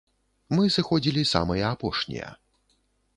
[0.59, 2.33] Мы сыходзілі самыя апошнія.